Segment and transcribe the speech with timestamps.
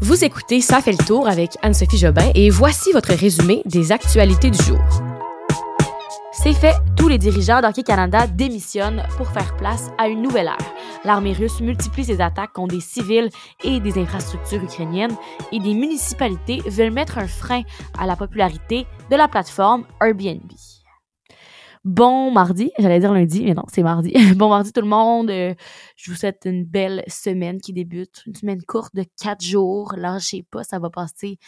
[0.00, 4.48] Vous écoutez Ça fait le tour avec Anne-Sophie Jobin et voici votre résumé des actualités
[4.48, 4.78] du jour.
[6.32, 10.74] C'est fait, tous les dirigeants d'Hockey Canada démissionnent pour faire place à une nouvelle ère.
[11.04, 13.28] L'armée russe multiplie ses attaques contre des civils
[13.64, 15.16] et des infrastructures ukrainiennes
[15.50, 17.62] et des municipalités veulent mettre un frein
[17.98, 20.52] à la popularité de la plateforme Airbnb.
[21.88, 24.12] Bon mardi, j'allais dire lundi, mais non, c'est mardi.
[24.36, 25.30] Bon mardi tout le monde.
[25.30, 25.54] Euh,
[25.96, 29.94] je vous souhaite une belle semaine qui débute, une semaine courte de quatre jours.
[29.96, 31.38] Là, je sais pas, ça va passer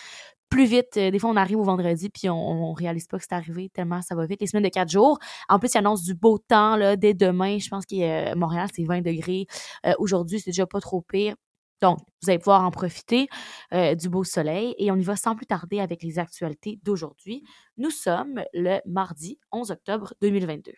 [0.48, 0.96] plus vite.
[0.96, 4.01] Euh, des fois, on arrive au vendredi puis on, réalise pas que c'est arrivé tellement
[4.01, 4.41] ça va vite.
[4.41, 5.18] Les semaines de quatre jours.
[5.51, 7.59] En plus, il annonce du beau temps là dès demain.
[7.59, 9.45] Je pense que Montréal c'est 20 degrés.
[9.84, 11.34] Euh, aujourd'hui, c'est déjà pas trop pire.
[11.80, 13.29] Donc, vous allez pouvoir en profiter
[13.73, 17.43] euh, du beau soleil et on y va sans plus tarder avec les actualités d'aujourd'hui.
[17.79, 20.73] Nous sommes le mardi 11 octobre 2022.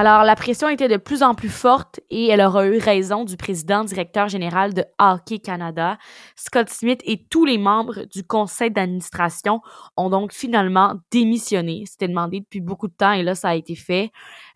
[0.00, 3.36] Alors, la pression était de plus en plus forte et elle aura eu raison du
[3.36, 5.98] président directeur général de Hockey Canada.
[6.36, 9.60] Scott Smith et tous les membres du conseil d'administration
[9.96, 11.82] ont donc finalement démissionné.
[11.84, 14.12] C'était demandé depuis beaucoup de temps et là, ça a été fait.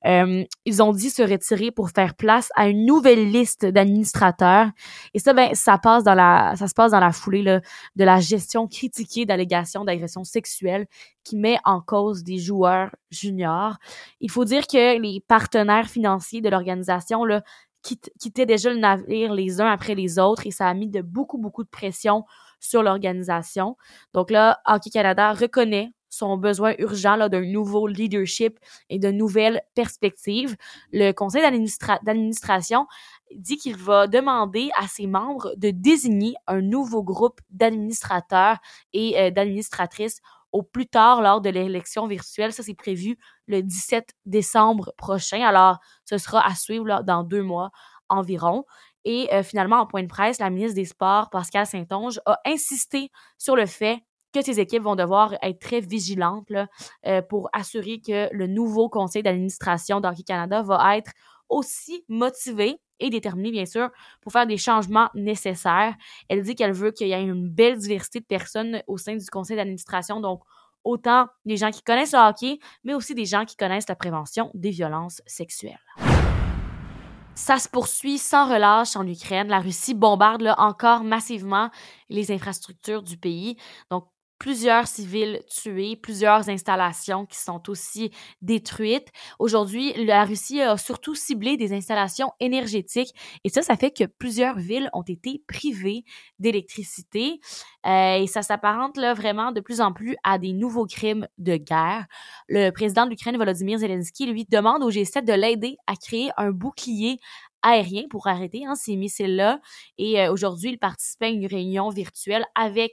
[0.06, 4.68] Euh, ils ont dit se retirer pour faire place à une nouvelle liste d'administrateurs.
[5.12, 7.60] Et ça, ben, ça passe dans la, ça se passe dans la foulée là,
[7.96, 10.86] de la gestion critiquée d'allégations d'agression sexuelle
[11.24, 13.76] qui met en cause des joueurs juniors.
[14.20, 17.24] Il faut dire que les partenaires financiers de l'organisation
[17.80, 21.38] quittaient déjà le navire les uns après les autres et ça a mis de beaucoup,
[21.38, 22.26] beaucoup de pression
[22.60, 23.78] sur l'organisation.
[24.12, 28.58] Donc là, Hockey Canada reconnaît son besoin urgent d'un nouveau leadership
[28.90, 30.54] et de nouvelles perspectives.
[30.92, 32.86] Le conseil d'administration
[33.34, 38.58] dit qu'il va demander à ses membres de désigner un nouveau groupe d'administrateurs
[38.92, 40.20] et euh, d'administratrices
[40.52, 42.52] au plus tard lors de l'élection virtuelle.
[42.52, 45.42] Ça, c'est prévu le 17 décembre prochain.
[45.42, 47.70] Alors, ce sera à suivre dans deux mois
[48.08, 48.64] environ.
[49.04, 53.10] Et euh, finalement, en point de presse, la ministre des Sports, Pascal Saint-Onge, a insisté
[53.38, 53.98] sur le fait
[54.32, 56.48] que ces équipes vont devoir être très vigilantes
[57.06, 61.12] euh, pour assurer que le nouveau conseil d'administration d'Hockey Canada va être
[61.48, 63.90] aussi motivé et déterminé, bien sûr,
[64.20, 65.94] pour faire des changements nécessaires.
[66.28, 69.26] Elle dit qu'elle veut qu'il y ait une belle diversité de personnes au sein du
[69.26, 70.42] conseil d'administration, donc
[70.84, 74.50] autant des gens qui connaissent le hockey, mais aussi des gens qui connaissent la prévention
[74.54, 75.78] des violences sexuelles.
[77.34, 79.48] Ça se poursuit sans relâche en Ukraine.
[79.48, 81.70] La Russie bombarde là, encore massivement
[82.10, 83.56] les infrastructures du pays.
[84.42, 88.10] Plusieurs civils tués, plusieurs installations qui sont aussi
[88.40, 89.06] détruites.
[89.38, 93.14] Aujourd'hui, la Russie a surtout ciblé des installations énergétiques
[93.44, 96.02] et ça, ça fait que plusieurs villes ont été privées
[96.40, 97.38] d'électricité
[97.86, 101.54] euh, et ça s'apparente là vraiment de plus en plus à des nouveaux crimes de
[101.56, 102.06] guerre.
[102.48, 106.50] Le président de l'Ukraine, Volodymyr Zelensky, lui demande au G7 de l'aider à créer un
[106.50, 107.20] bouclier
[107.62, 109.60] aérien pour arrêter hein, ces missiles-là.
[109.98, 112.92] Et euh, aujourd'hui, il participait à une réunion virtuelle avec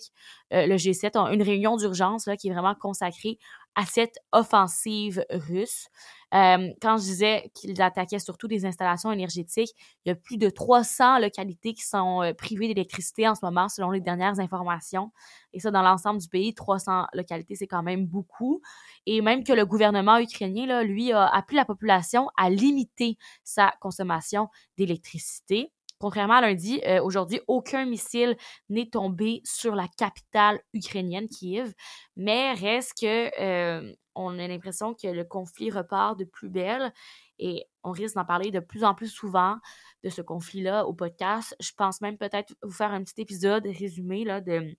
[0.54, 3.38] euh, le G7, une réunion d'urgence qui est vraiment consacrée
[3.80, 5.88] à cette offensive russe.
[6.34, 9.74] Euh, quand je disais qu'ils attaquaient surtout des installations énergétiques,
[10.04, 13.70] il y a plus de 300 localités qui sont euh, privées d'électricité en ce moment,
[13.70, 15.14] selon les dernières informations.
[15.54, 18.62] Et ça, dans l'ensemble du pays, 300 localités, c'est quand même beaucoup.
[19.06, 23.74] Et même que le gouvernement ukrainien, là, lui, a appelé la population à limiter sa
[23.80, 25.72] consommation d'électricité.
[26.00, 28.38] Contrairement à lundi, euh, aujourd'hui, aucun missile
[28.70, 31.74] n'est tombé sur la capitale ukrainienne, Kiev,
[32.16, 36.94] mais reste que euh, on a l'impression que le conflit repart de plus belle
[37.38, 39.58] et on risque d'en parler de plus en plus souvent
[40.04, 41.54] de ce conflit-là au podcast.
[41.60, 44.78] Je pense même peut-être vous faire un petit épisode résumé là, de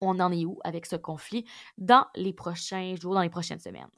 [0.00, 1.44] on en est où avec ce conflit
[1.76, 3.90] dans les prochains jours, dans les prochaines semaines.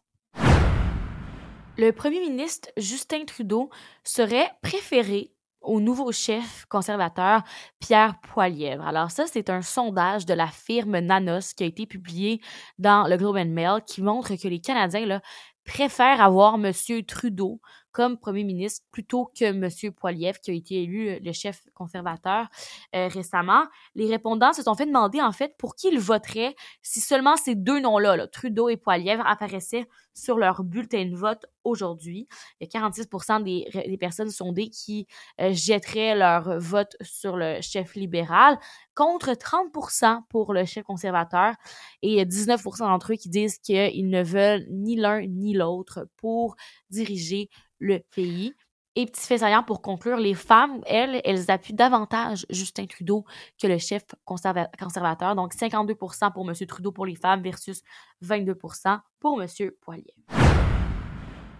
[1.78, 3.70] Le premier ministre Justin Trudeau
[4.04, 7.42] serait préféré au nouveau chef conservateur
[7.80, 8.86] Pierre Poilièvre.
[8.86, 12.40] Alors ça, c'est un sondage de la firme Nanos qui a été publié
[12.78, 15.20] dans le Globe and Mail qui montre que les Canadiens
[15.64, 16.72] préfèrent avoir M.
[17.06, 17.60] Trudeau
[17.92, 19.92] comme premier ministre plutôt que M.
[19.92, 22.48] Poiliev, qui a été élu euh, le chef conservateur
[22.94, 23.64] euh, récemment.
[23.94, 27.54] Les répondants se sont fait demander, en fait, pour qui ils voteraient si seulement ces
[27.54, 32.26] deux noms-là, Trudeau et Poiliev, apparaissaient sur leur bulletin de vote aujourd'hui.
[32.60, 33.08] Il y a 46
[33.44, 35.06] des, des, personnes sondées qui
[35.40, 38.58] euh, jetteraient leur vote sur le chef libéral,
[38.94, 39.72] contre 30
[40.28, 41.54] pour le chef conservateur
[42.02, 46.56] et 19 d'entre eux qui disent qu'ils ne veulent ni l'un ni l'autre pour
[46.90, 47.48] diriger
[47.82, 48.54] le pays.
[48.94, 53.24] Et petit fait saillant pour conclure, les femmes, elles, elles appuient davantage Justin Trudeau
[53.60, 55.34] que le chef conservateur.
[55.34, 56.54] Donc 52 pour M.
[56.66, 57.82] Trudeau pour les femmes versus
[58.20, 59.70] 22 pour M.
[59.80, 60.14] Poilier.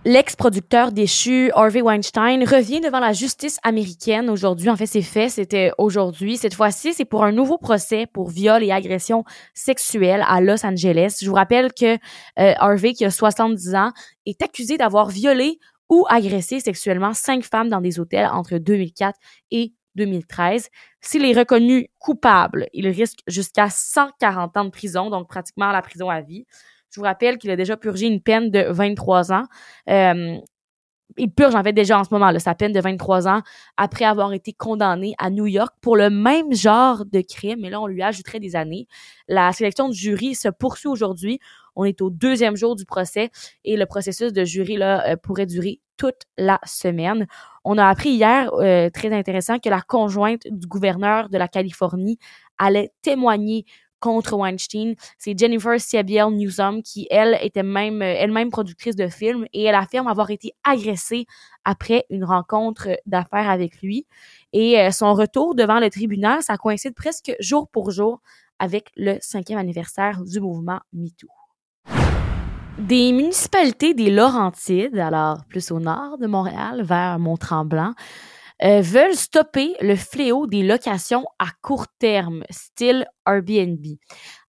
[0.05, 4.69] L'ex-producteur déchu Harvey Weinstein revient devant la justice américaine aujourd'hui.
[4.69, 6.37] En fait, c'est fait, c'était aujourd'hui.
[6.37, 9.23] Cette fois-ci, c'est pour un nouveau procès pour viol et agression
[9.55, 11.19] sexuelle à Los Angeles.
[11.23, 13.93] Je vous rappelle que euh, Harvey, qui a 70 ans,
[14.27, 15.61] est accusé d'avoir violé
[15.93, 19.19] ou agressé sexuellement cinq femmes dans des hôtels entre 2004
[19.51, 20.71] et 2013.
[21.03, 26.09] S'il est reconnu coupable, il risque jusqu'à 140 ans de prison, donc pratiquement la prison
[26.09, 26.47] à vie.
[26.91, 29.45] Je vous rappelle qu'il a déjà purgé une peine de 23 ans.
[29.91, 30.39] Euh,
[31.17, 33.43] il purge en fait déjà en ce moment sa peine de 23 ans
[33.77, 37.81] après avoir été condamné à New York pour le même genre de crime, mais là
[37.81, 38.87] on lui ajouterait des années.
[39.29, 41.39] La sélection du jury se poursuit aujourd'hui.
[41.75, 43.31] On est au deuxième jour du procès
[43.65, 47.27] et le processus de jury euh, pourrait durer toute la semaine.
[47.65, 52.19] On a appris hier, euh, très intéressant, que la conjointe du gouverneur de la Californie
[52.59, 53.65] allait témoigner
[54.03, 54.95] contre Weinstein.
[55.17, 59.77] C'est Jennifer Sabiel Newsom qui, elle, était même euh, elle-même productrice de films et elle
[59.77, 61.25] affirme avoir été agressée
[61.65, 64.07] après une rencontre d'affaires avec lui.
[64.53, 68.21] Et euh, son retour devant le tribunal, ça coïncide presque jour pour jour
[68.59, 71.29] avec le cinquième anniversaire du mouvement MeToo.
[72.79, 77.95] Des municipalités des Laurentides, alors plus au nord de Montréal, vers Mont-Tremblant,
[78.65, 83.85] euh, veulent stopper le fléau des locations à court terme, style Airbnb.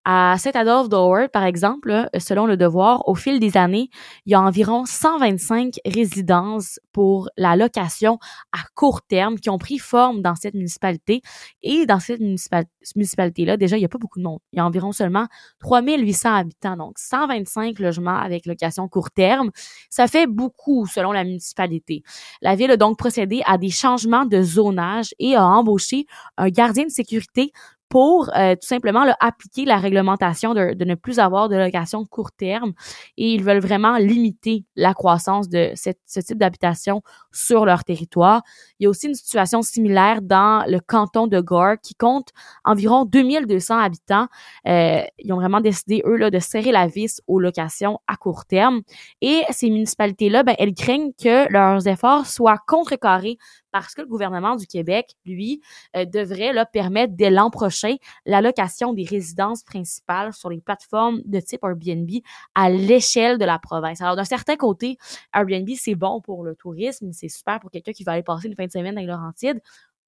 [0.06, 3.90] À Saint-Adolphe d'Howard, par exemple, selon le devoir, au fil des années,
[4.26, 8.20] il y a environ 125 résidences pour la location
[8.52, 11.22] à court terme qui ont pris forme dans cette municipalité.
[11.62, 14.40] Et dans cette municipalité-là, déjà, il n'y a pas beaucoup de monde.
[14.52, 15.28] Il y a environ seulement
[15.62, 16.76] 3800 habitants.
[16.76, 19.52] Donc, 125 logements avec location court terme.
[19.90, 22.04] Ça fait beaucoup selon la municipalité.
[22.42, 26.08] La ville a donc procédé à des changements de zonage et a embauché
[26.38, 27.54] un gardien de sécurité
[27.94, 32.74] pour euh, tout simplement appliquer la réglementation de, ne plus avoir de location court terme
[33.18, 38.42] et ils veulent vraiment limiter la croissance de cette, ce type d'habitation sur leur territoire.
[38.80, 42.30] Il y a aussi une situation similaire dans le canton de Gore qui compte
[42.66, 44.26] environ 2200 habitants.
[44.68, 48.46] Euh, ils ont vraiment décidé, eux, là, de serrer la vis aux locations à court
[48.46, 48.82] terme.
[49.22, 53.38] Et ces municipalités-là, ben, elles craignent que leurs efforts soient contrecarrés
[53.74, 55.62] parce que le gouvernement du Québec, lui,
[55.98, 61.40] euh, devrait là, permettre dès l'an prochain l'allocation des résidences principales sur les plateformes de
[61.40, 62.10] type Airbnb
[62.56, 64.00] à l'échelle de la province.
[64.00, 64.98] Alors, d'un certain côté,
[65.34, 68.56] Airbnb, c'est bon pour le tourisme, c'est super pour quelqu'un qui va aller passer une
[68.56, 69.60] fin de semaine dans les Laurentides,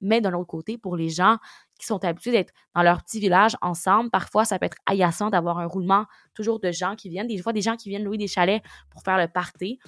[0.02, 1.38] mais d'un autre côté, pour les gens
[1.80, 5.58] qui sont habitués d'être dans leur petit village ensemble, parfois, ça peut être agaçant d'avoir
[5.58, 8.28] un roulement toujours de gens qui viennent, des fois des gens qui viennent louer des
[8.28, 9.80] chalets pour faire le party.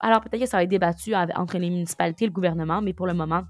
[0.00, 3.06] Alors peut-être que ça va être débattu entre les municipalités et le gouvernement, mais pour
[3.06, 3.42] le moment,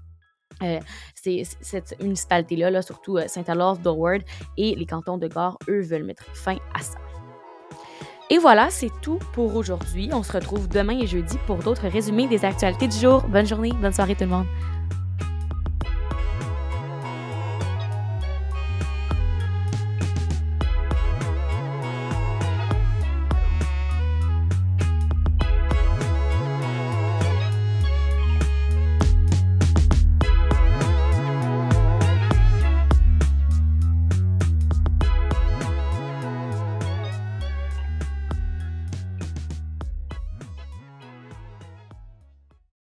[0.63, 0.79] euh,
[1.15, 4.21] c'est cette municipalité-là, là, surtout euh, Saint-Alof, Dorward
[4.57, 6.99] et les cantons de Gare, eux, veulent mettre fin à ça.
[8.29, 10.09] Et voilà, c'est tout pour aujourd'hui.
[10.13, 13.23] On se retrouve demain et jeudi pour d'autres résumés des actualités du jour.
[13.27, 14.45] Bonne journée, bonne soirée tout le monde.